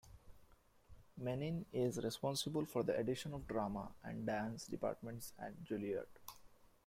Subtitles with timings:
[1.21, 6.07] Mennin is responsible for the addition of drama and dance departments at Juilliard.